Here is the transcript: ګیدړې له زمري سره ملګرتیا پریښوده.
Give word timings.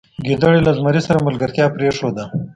ګیدړې 0.25 0.59
له 0.67 0.71
زمري 0.77 1.01
سره 1.07 1.25
ملګرتیا 1.27 1.65
پریښوده. 1.75 2.23